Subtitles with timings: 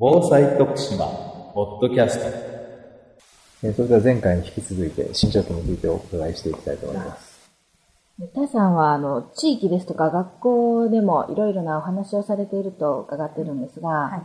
[0.00, 1.06] 防災徳島
[1.54, 2.26] ポッドキャスト
[3.64, 7.50] えーそれでは前回に引き続いて、新著についてお伺いしていきたいと思います。
[8.32, 14.16] タさんは、あの、地域ですとか学校でもいろいろなお話をされていると伺っているんですが、は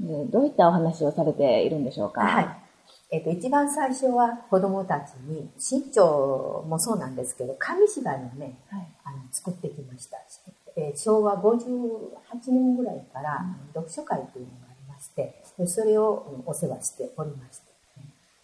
[0.00, 2.22] いでどういったお話をされているんでしょうか？
[2.22, 2.48] はい。
[3.12, 10.18] えっ、と、一番最初は子供たちに、新潮もそうなんですけど、紙芝居をね、はいあの作ってきました。
[10.74, 14.63] えー昭和58年ぐらいから、読書会というの
[15.66, 17.64] それをうんお世話しておりまして、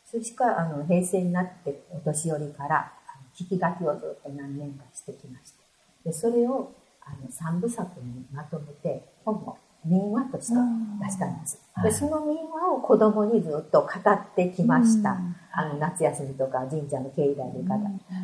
[0.05, 2.93] それしかあの平成になってお年寄りから
[3.35, 5.59] 聞き書きをずっと何年かしてきまして、
[6.05, 10.55] でそれをあの三部作にまとめて本を民話として
[11.03, 11.59] 出したんです。
[11.83, 15.17] でその民話を子供にずっと語ってきました。
[15.53, 17.79] あの夏休みとか神社の境内で方、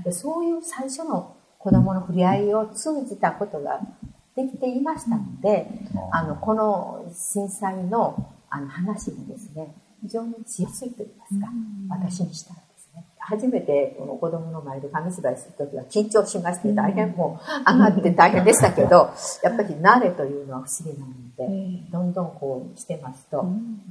[0.05, 3.81] でそういう最初の子供の触れ合いを通じたことが
[4.37, 5.67] できていましたので、
[6.13, 11.47] あのこの震災のあの話もですね非常にしやすいと言いますか、
[11.89, 13.05] 私にしたらですね。
[13.19, 19.11] 初めてこの子供の前で紙芝居する時は緊張しまして大変もう上がって大変でしたけど
[19.43, 23.45] やっぱり慣れというのは不思議なもので、どんどんこうしてますと、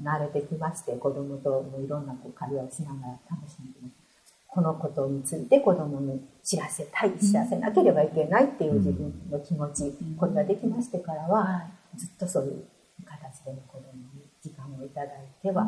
[0.03, 4.05] 慣れてきまして子供ともいろんなこう会話をしながら楽しんでます。
[4.47, 11.67] このことについて子供に知らせたい知らせなければいけないっていう自分の気持ち、これができましてからは、
[11.97, 12.63] ずっとそういう
[13.03, 14.14] 形での子供に
[14.81, 15.09] をいただい
[15.41, 15.67] ては、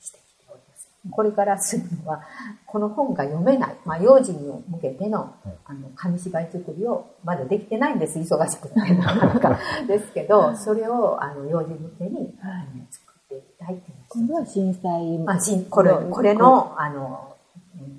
[0.00, 0.88] してきております。
[1.10, 2.22] これからするのは、
[2.66, 9.58] この本が読めない、まあ、幼児に向けての、あの、紙芝居作りをまだできてないんです、忙しくて、なかなか。
[9.86, 17.36] ですけど、それを、あの、幼児向けに、あの作っていきたいっていう今度は震災まあ、しんこれ、これの、あの、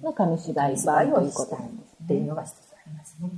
[0.04, 1.60] の紙芝居を版というこしたい
[2.04, 3.30] っていうのが一つありますね。
[3.30, 3.32] はい。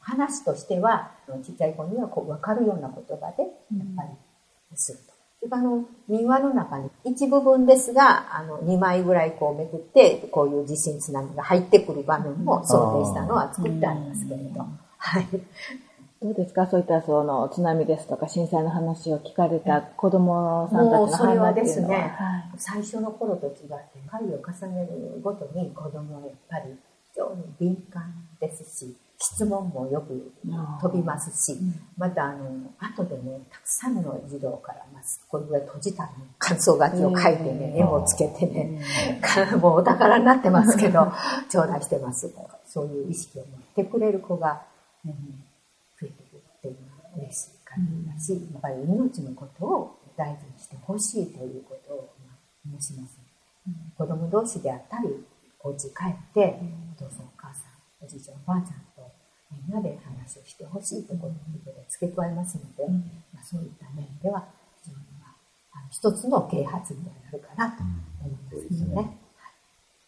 [0.00, 1.12] 話としては、
[1.44, 3.48] ちっちゃい子にはこう分かるような言葉で、や
[3.84, 4.08] っぱり
[4.74, 5.11] すると。
[5.50, 14.60] あの、民話の中に一部分ですが、あの、2枚ぐらいこうめくって、こういう地震津波が入ってくる場面も想定したのは作ってありますけれど。
[14.98, 15.26] はい。
[16.22, 16.68] どうですか？
[16.68, 22.50] そういったその津波ですとか震災の話を聞かれた子供さんたちのもうそれは反応っていうのはですね、はい。
[22.58, 23.58] 最初の頃と違って
[24.08, 26.76] 回を重ねるごとに子供はやっぱり
[27.12, 30.32] 非常に敏感ですし質問もよく
[30.80, 31.56] 飛びますし、
[31.96, 38.82] またあの後でねたくさんの児童から、まあ、これぐらい閉じたの感想書きを書いてね、絵をつけてね、
[39.62, 41.12] もうお宝になってますけど
[41.48, 42.28] 頂戴してます。
[42.30, 44.62] とかそういう意識を持ってくれる子が、
[45.04, 45.12] うん
[46.00, 53.18] 増えてくるっていうのは嬉しい感じだし、やっぱり命のことを大事にしてほしいということをまあ申します、
[53.96, 55.24] 子供同士であったり
[55.60, 56.60] お家帰って、
[56.98, 57.71] お父さんお母さん
[58.02, 59.10] おじいちゃんおばあちゃんと
[59.52, 61.32] みんなで話をしてほしいところ
[61.64, 62.90] で付け加えますので、
[63.32, 64.44] まあ、そういった面では
[64.82, 65.26] 非常に、ま
[65.72, 68.94] あ、あの一つの啓発にはなるかなと思いますけどね。
[68.96, 69.06] はい。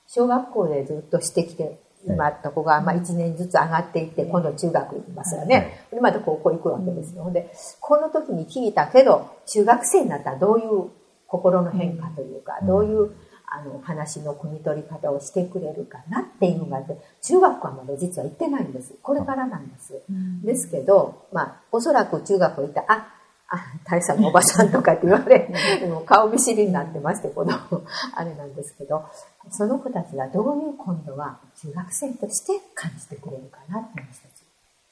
[0.08, 5.86] 小学校でずっとしてきて、今の子がまあ1年ずつ上がっていって、今度中学行きますよね。
[5.90, 7.30] でまた高校行くわけですよ。
[7.30, 10.90] で、この時に聞いたけど、中学生になったらどういう
[11.26, 13.10] 心の変化というか、どういう
[13.46, 18.94] あの話の汲み取り方をしてくれるかなっていうのがあって、中学校はまだ実は行ってないんです。
[19.02, 20.02] これからなんです。
[20.42, 23.14] ですけど、まあ、おそらく中学校行ったら、あ、
[23.48, 25.48] あ、大佐のおばさんとかって言われ、
[25.88, 27.52] もう顔見知りになってまして、子供、
[28.14, 29.04] あれなんですけど、
[29.50, 34.44] その子たちがどういう今度は中学生として感じてくれるかなっていうのが一つ、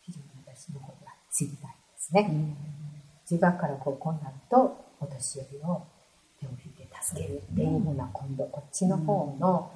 [0.02, 2.56] 非常に私の方が知りたいですね。
[3.28, 5.82] 中学から高校になると、お年寄りを
[7.02, 9.72] 助けるっていうふうな、今度こっちの方の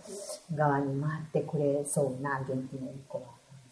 [0.54, 3.24] 側に回ってくれそうな元気のいい子は、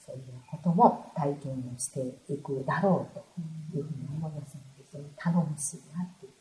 [0.04, 2.00] そういうことも体験をして
[2.32, 6.32] いくだろうというふうに思いますので、非常に頼もしいなっていう。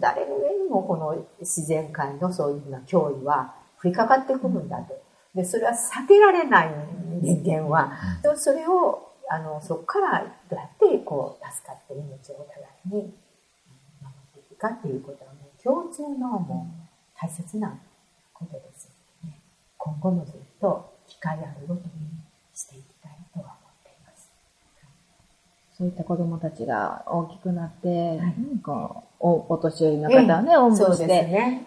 [0.00, 5.00] 誰の上にもこの自然界のそういうふうな脅威は降りかかってくるんだと。
[5.34, 6.70] で、それは避けられない
[7.22, 7.92] 人間は。
[8.22, 13.14] でもそれを、あの、そこからどうやってこう、助かって命をお互いに
[14.02, 15.30] 守っていくかっていうことは
[15.62, 16.80] 共通のもう
[17.20, 17.78] 大切な
[18.32, 18.88] ことです
[19.24, 19.38] ね。
[19.76, 21.90] 今後もずっと機会あるごとに
[22.54, 24.30] していきたいとは思っています。
[25.76, 28.20] そういった子供たちが大きくなって、
[28.62, 31.66] こうおお年寄りの方をね、おんぶして、ね。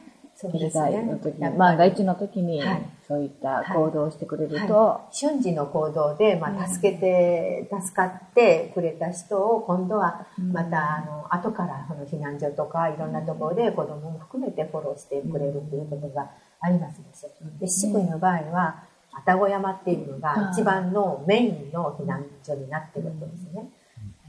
[0.52, 0.84] 被ですね。
[0.92, 16.30] 災の時に、やっぱり万が一の時にはい、そういった行動をしてくれると、は瞬時の行動で、まあ、助けて、助かってくれた人を今度はまた、あの後からその避難所とかいろんなところで子供も含めてフォローしてくれるということが
[16.60, 18.84] ありますでしょで四国の場合は
[19.26, 23.70] 愛宕山っていうのが一番のメインの避難所になってるわけですね。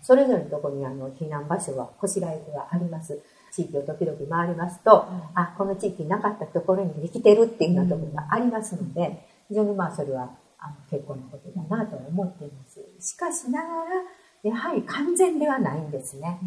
[0.02, 3.18] それぞれのところにあの避難場所はこしらえてはあります。
[3.54, 12.80] 地域を時々回りますと、あ、この地域なかったところにできてるっていうようなところがありますので、非常にまあそれはあの結構なことだなと思っています。
[12.98, 16.40] しかしながら、やはり完全ではないんですね。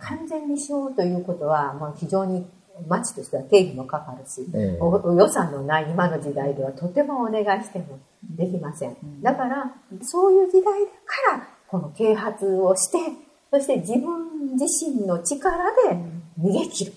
[0.00, 2.46] 完全にしようということは、まあ、非常に
[2.86, 8.96] 町としては経費もかかるし、えー、予算のない今の時代ではとてもお願いしてもできません。
[9.22, 9.72] だから、
[10.02, 10.86] そういう時代だ
[11.32, 12.98] から、この啓発をして、
[13.50, 15.56] そして自分自身の力
[15.88, 15.96] で
[16.38, 16.92] 逃げ切る。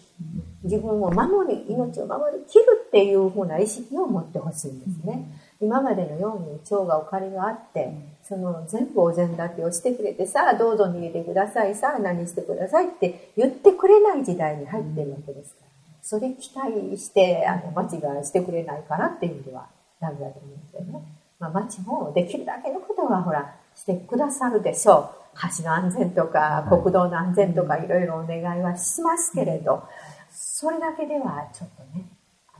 [0.63, 5.31] 自分を守り、命を守り切るっていうふうな意識を持ってほしいんですね。
[5.59, 7.91] 今までのように蝶がお借りがあって、
[8.23, 15.67] その全部お膳立てをしてくれて、さあどうぞ逃げてください、さあ何してくださいって言ってくれない時代に入ってるわけですから。
[16.03, 19.67] それ期待して、あの、町がしてくれないからっていう意味では
[19.99, 21.03] ダメだと思うんですよね。
[21.39, 25.37] まあ、町もできるだけのことはほら、してくださるでしょう。
[25.57, 29.83] 橋の安全とか、国道の安全とか、いろいろお願いはしますけれど、
[30.29, 32.05] それだけではちょっとね、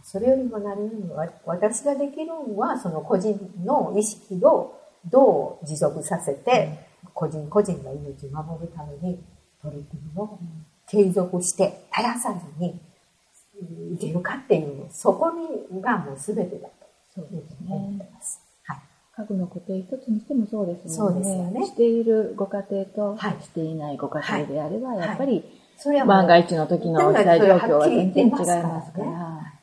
[0.03, 1.15] それよりも何よりも
[1.45, 9.23] 私ができるのは、その個人の意識をどう持続させて、個人個人の命を守るために
[9.61, 10.39] 取り組みを
[10.87, 12.81] 継続して絶やさずに
[13.93, 16.73] いけるかっていう、そこにがもう全てだと、
[17.13, 18.50] そういうふうに思ってます。
[19.21, 21.21] 家具の固定一つにしてもそうですもんね。
[21.21, 21.65] そうですよね。
[21.65, 25.43] しているご家庭と、していないご家庭であれば、やっぱり、
[26.05, 29.53] 万が一の時の被災状況は全然違いますから。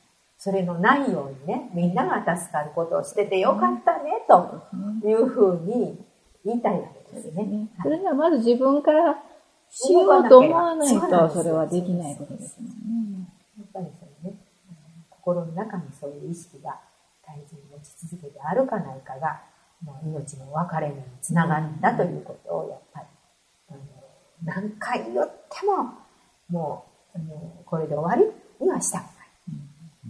[0.41, 4.63] それのないようにね、みんなが助かることをしててよかったね、と
[5.09, 5.99] いうふうに
[6.45, 7.69] 言いたいわけですね。
[7.83, 9.17] それにはまず自分から
[9.69, 13.29] しようと思わないと、それはできないことですもんね。
[13.59, 14.39] やっぱりそのね、
[15.11, 16.79] 心の中にそういう意識が
[17.39, 19.41] 大事に持ち続けてあるかないかが、
[19.83, 23.07] もう命の別れにつながるんだということを、やっぱり、
[23.71, 23.81] あの
[24.43, 25.95] 何回言っても、
[26.49, 29.13] もう、あのこれで終わりにはしたくない。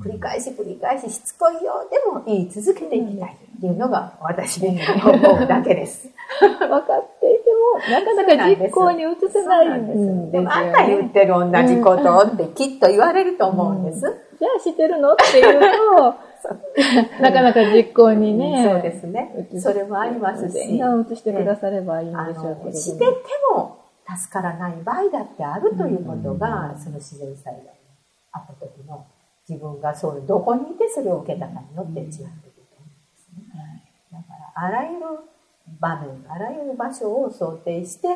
[0.00, 6.08] 繰り返し繰り返ししつこいようでも言い続けていきたいっていうのが私で思うだけです。
[6.38, 9.98] 分かっていても、なかなか実行に移せないんです
[10.36, 10.50] よ、ね。
[10.50, 14.00] あんた言ってる同じことってきっと言われると思うんです。
[14.00, 15.14] じゃあ知ってるの？
[15.14, 16.14] っていうと、
[17.20, 18.64] なかなか実行にね。
[18.64, 19.48] そうですね。
[19.60, 20.52] それもありますし。
[20.52, 22.72] 全移してくださればいいんでしょうけど。
[22.72, 23.14] してて
[23.54, 23.78] も
[24.16, 27.68] 助からない場合だってあるということが、その自然災害に
[28.32, 29.04] あった時の
[29.48, 33.84] 自分がそういうどこにいてそれを受けたかによって違ってくると思うんですね。
[34.12, 35.06] だからあらゆる
[35.80, 38.08] 場面、あらゆる場所を想定して、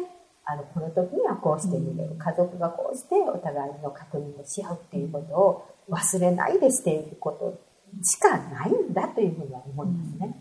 [0.45, 2.17] あの、この時にはこうしてみる。
[2.19, 7.72] 家族がこうしてお互いの確認をし合うっていうことを忘れないでしていくこと
[8.03, 10.35] しかないんだというふうには思いますね。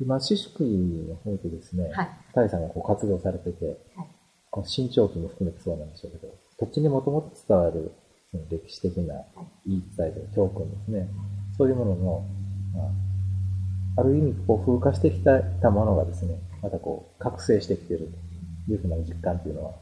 [0.00, 3.64] 今、四宿の方でですね、はい、タイさんがこう活動されてて、
[3.96, 4.06] はい、
[4.50, 7.92] この新潮期も含めてそうなんでしょうけど、土地にもともと伝わる
[8.30, 9.14] その歴史的な
[9.66, 9.82] 言い。
[9.96, 11.08] 伝えと教訓ですね、
[11.56, 12.26] そういうものの、
[12.74, 12.84] ま
[13.98, 18.08] あ、ある意味こう風化してきたものがですね、またこう覚醒してきている
[18.66, 19.72] というふうな実感というのは、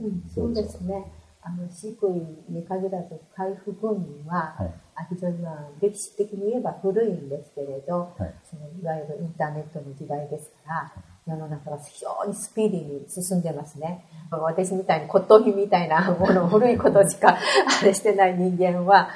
[0.00, 1.04] うん、そうですね。
[1.44, 10.92] あの、飼育員に限らず、回復軍は、はい、非常にまあ、歴史的に言えば古いんですけれど、はい、そのいわゆるインターネットの時代ですから、
[11.26, 14.04] 世の中は非常にスピーディーに進んでますね。
[14.30, 19.08] 私みたいに骨董品みたいなもの、古いことしか あれしてない人間は、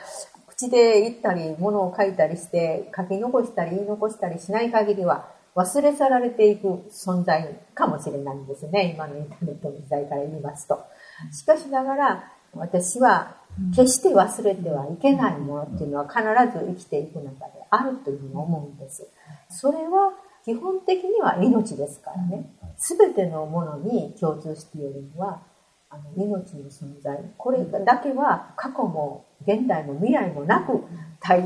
[0.48, 8.93] 口で言ったり、物を書いたりして、書き残したり言い残したりしない限りは、忘れ去られていく存在かもしれないんですね。
[8.94, 10.84] 今のインターネットの時代から言いますと。
[11.32, 13.37] しかしながら、私は
[13.75, 16.23] 決して忘れてはいけないものっていうのは必
[16.58, 19.06] ず生きていく中であるというふうに思うんです。
[19.51, 20.13] それは
[20.44, 22.51] 基本的には命ですからね。
[22.77, 25.43] すべてのものに共通しているのは、
[25.89, 27.19] あの命の存在。
[27.37, 30.85] これだけは過去も現代も未来もなく、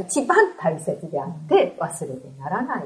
[0.00, 2.84] 一番大切であって忘れてならない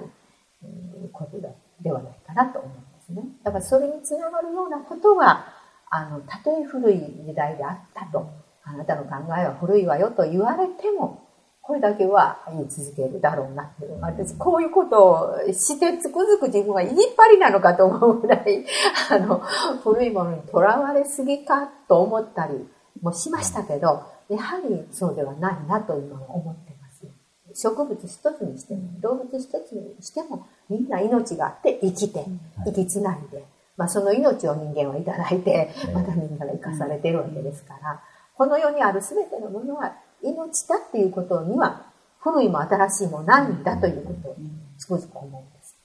[1.13, 1.41] こと
[1.81, 3.23] ではないかなと思うんですね。
[3.43, 5.47] だからそれにつながるようなことが
[5.91, 8.29] あの、たとえ古い時代であったと、
[8.65, 11.25] あなたの考えは古いわよと言われても、
[11.67, 13.99] これだけは言い続けるだろうなっていう。
[14.01, 18.67] 私、こういうことをしてつくづく自分は言いっ張りなのかと思うぐらい、
[19.11, 19.41] あの、
[19.83, 22.69] 古いものにとらわれすぎかと思ったり
[23.01, 27.07] もしましたけど、やはりそうではないなと今は思ってます。
[27.55, 32.27] 植物一つにしても、動物一つにしても、みんな命があって生きて、
[32.67, 33.43] 生きつないで、
[33.77, 38.03] まあ、その命を人間はいただいて、またみんなが生かされてるわけですから、
[38.35, 41.87] この世にある全てのものは命だっていうことには、
[42.21, 44.37] 古いも新しいもないんだということを
[44.79, 45.77] つくづく思うんです。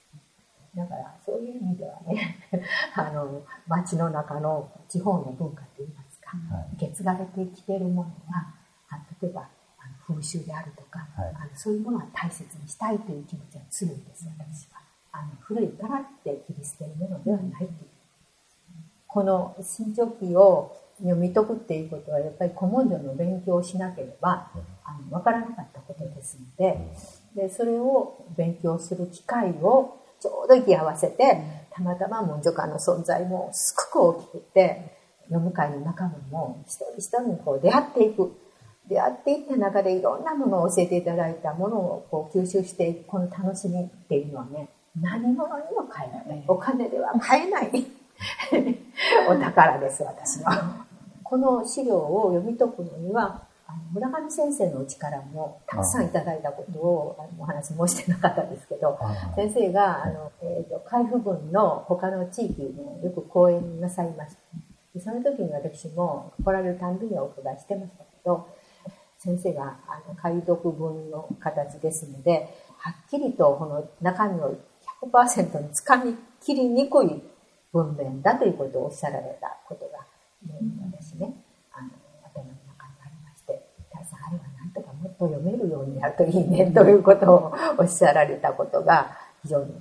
[0.76, 2.36] だから、そういう意味ではね、
[2.94, 6.36] あの、街の中の地方の文化って言いますか、か、
[6.74, 8.54] 受け継がれてきているものは、
[9.20, 9.42] 例えば
[9.78, 14.80] あの風習であるとか、はい、あのそういうものは大切にしたいという気持ちは強いです、私は。
[15.12, 17.70] あの古いからって切り捨てるものではないという。
[19.06, 24.50] この新潮記を読み解くっていうことはやっぱり古文書の勉強をしなければ、
[24.84, 26.78] あの分からなかったことですので
[27.34, 34.96] でそれを勉強する機会をちょうど行き合わせてたまたま文書館の存在もすごく大きくて
[35.28, 38.36] 読む会の仲間も一人一人にこう出会っていく
[38.88, 46.44] 出会っていった中でいろんなものを教えていただいたものをこう吸収していくこの楽しみっていうのはね何者にも買えない。
[46.48, 47.70] お金では買えない。
[49.28, 50.86] お宝です私は。
[51.22, 53.46] この資料を読み解くのには
[53.92, 58.98] 村上先生のお力もたくさんいただいたことをあのお話申してなかったですけど
[59.36, 64.40] 先生があの、えーと、海部郡の他の地域もよく講演なさいました。
[64.92, 68.48] でその時に私も来られるたんびにお伺いしてましたけど
[69.18, 74.56] 先生があの解読文の形ですのではっきりとこの中身を
[75.02, 77.22] 100%につかみきりにくい
[77.72, 80.06] 文面だということをおっしゃられたことが
[81.00, 81.34] 私ね、
[81.72, 81.90] あの、
[82.24, 83.60] 頭の中にありまして、
[83.92, 89.72] 大さん、あれはなんとかもっと読めるようになるといいね、ということをおっしゃられたことが、非常に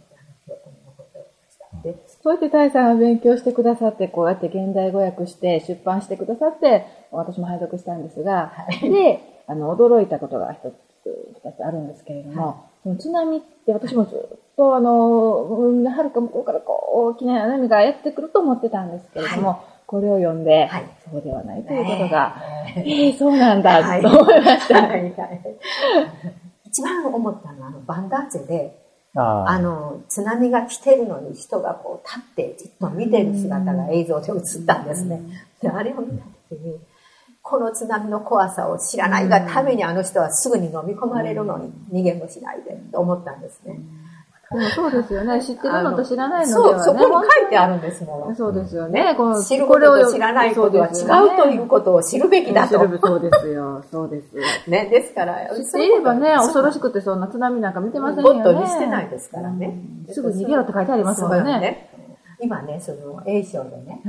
[0.46, 1.82] 記憶に残っておりました。
[1.82, 10.74] で、そうやって大さんが勉強してくださって、こうやって現代語訳して出版してくださって、私も拝読したんですが、はい、で、あの、驚いたことが一つ、
[11.42, 19.60] 二つあるんですけれども、はい、その津波って私もずっとあの、はるか向こうからこう大きな波がやってくると思ってたんですけれども、はい。
[19.86, 22.36] これを読んで、はい、そうではないということが、
[22.76, 24.82] えー、えー、そうなんだ、はい、と思いました。
[24.86, 25.02] はい。
[25.02, 25.14] はい、
[26.66, 28.78] 一番思ったのは、あの、バンダーチェで、
[29.16, 35.22] あの、津波が来てるのに人がこう立ってじっと見てる姿が映像で映ったんですね。
[35.62, 36.78] であれを見た時に、
[37.42, 39.30] この津波の怖さを知らない。
[39.30, 42.62] がためにあの人はすぐに飲み込まれるのに逃げもしない。
[42.64, 43.80] でと思ったんですね。
[44.52, 45.44] でもそうですよね。
[45.44, 46.84] 知ってるのと知らないのではね。
[46.84, 48.36] そう、そこに書いてあるんですもん。
[48.36, 49.14] そうですよね。
[49.16, 52.80] この知ることと知らないことは違うということを知るべきだと。
[52.80, 53.84] そうですよ。
[53.92, 54.34] そうです。
[54.68, 55.56] ね、ですから。
[55.56, 58.44] 知っていればね、恐ろしくてそんな津波なんか見てませんよね。
[58.44, 59.80] ボットにしてないですからね。
[60.12, 61.90] すぐ逃げろって書いてありますもんね。
[62.42, 64.02] 今ね、その、A 省でね、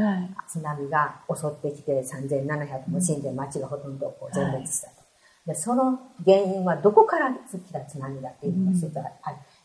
[0.49, 5.01] 津波が襲ってきて3700も死んで街がほとんど全滅したと。
[5.47, 9.01] で、その原因はどこから来た津波だっていうのがちょっと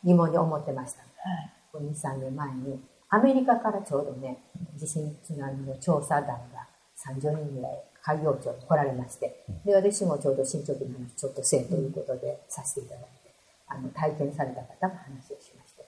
[0.05, 1.01] 疑問に思ってました。
[1.01, 4.37] はい、2、3年前に、アメリカからちょうどね、
[4.77, 13.33] 地震津波の調査団が30人ぐらい海洋庁に来られまして、で、私もちょうど新潮期の話ちょっとせえということでさせていただいて、
[13.67, 15.85] あの、体験された方も話をしまして、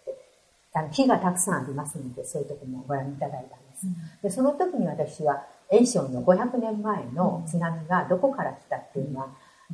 [0.73, 3.87] あの、木がたくさんありますので、そういうとこもご覧いただいたんです。
[4.21, 9.27] で、その時に私は、炎症の500年前の津波がどこから来たっていうのは、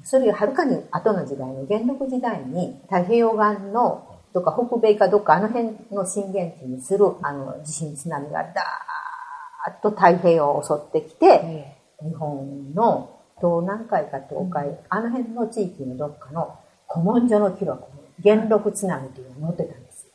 [0.04, 16.58] それよりはるかに後の時代の元禄時代に太平洋岸のとか北米かどっかあの辺の震源地にするあの地震津波がダーッと太平洋を襲ってきて、日本の東南海か東海、あの辺の地域のどっかの
[16.90, 20.06] 古文書の記録に元禄津波というのが載ってたんです。
[20.06, 20.12] よ。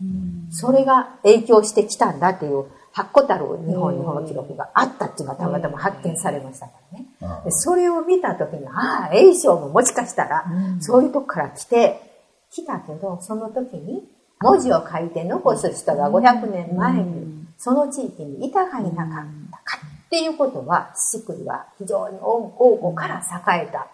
[0.50, 7.44] それが影響してきたんだっていう確固たる日本にこの記録があったっていうのがたまたま発見されましたからね。
[7.44, 10.44] でそれを見た時に、ああ、栄翔ももしかしたら、
[10.80, 12.07] そういうとこから来て、
[12.50, 14.08] 来たけど、その時に
[14.40, 23.88] 文字を書いて残す人が500年前にその地域にいたかいなかったかっていうことは、四国は非常に王古から栄えた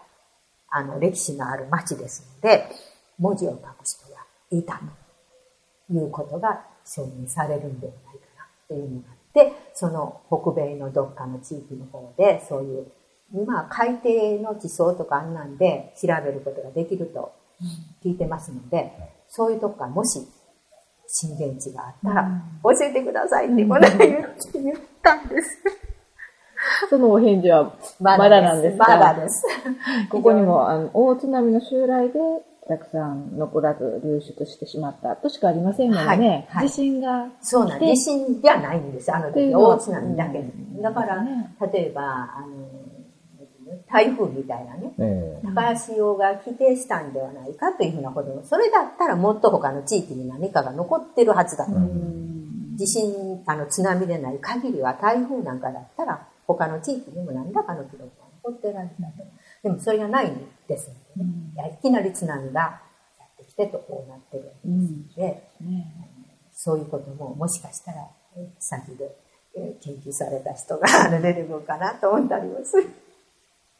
[0.69, 2.67] あの歴史のある町ですので、
[3.17, 4.79] 文字を書く人がいた
[5.87, 12.91] ということが承認されるんではないかなというのがあって、その北米のどっかの地域の方でそういう
[13.33, 17.33] 今海底の地層とかあんなんで調べることができると
[18.03, 18.91] 聞いてますので、
[19.27, 20.19] そういうとこからもし
[21.07, 22.27] 震源地があったら、
[22.63, 24.23] 教えてくださいってこの間言っ
[25.01, 25.49] たんです。
[26.89, 28.97] そのお返事はまだなんですか？
[28.97, 29.45] まだです。
[30.09, 32.19] ここにも、あの、大津波の襲来で、
[32.67, 37.27] たくさん残らず流出してしまったとしかありませんのでね、はいはい、地震が。
[37.39, 39.13] そうなん地震じゃないんです。
[39.13, 40.43] あの時、大津波だけ。
[40.81, 41.23] だから、
[41.71, 42.01] 例えば、
[42.35, 42.47] あの、
[43.87, 44.93] 台風みたいなね、
[45.43, 48.43] 高潮が規定したんではないかというふうなこと。
[48.45, 51.71] それだったらもっと他の地域に何かが残ってるはずだと。
[52.75, 59.23] 地震、あの津波でない限りは台風なんかだったら他の地域にも何らかの記録が残ってられたと。
[59.63, 65.49] でもそれがないんですのでね、いいきなり津波がやってきてとこうなってるんですので、
[66.53, 68.07] そういうことももしかしたら
[68.59, 69.17] 先で
[69.81, 70.87] 研究された人が
[71.19, 72.89] 出てくるかなと思ったりもする。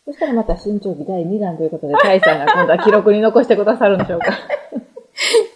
[0.06, 4.28] そしたらまた新潮期第2弾ということで、タイさんが今度は記録に残してくださるんでしょうか。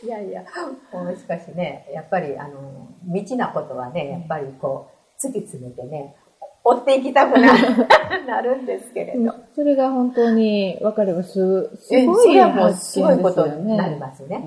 [0.04, 0.44] いやいや、
[0.92, 4.90] もうしかしね、やっぱり、あの、未知なことはね、やっぱりこ
[5.22, 6.16] う、突き詰めてね、
[6.64, 7.54] 追っていきたくな
[8.26, 9.36] なるんですけれど。
[9.54, 14.42] それが本当に分かればす、すごい、ね、もうすごいことになりますね。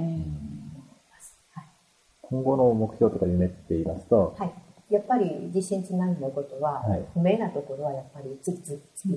[2.22, 4.52] 今後の目標とか夢って言いますと、はい
[4.90, 6.84] やっぱり地震津波のことは、
[7.14, 9.08] 不明なところはやっぱりつきつき